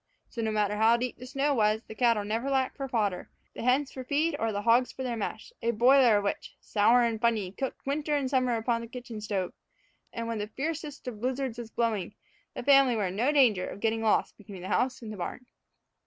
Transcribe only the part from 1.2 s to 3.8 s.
snow was, the cattle never lacked for fodder, the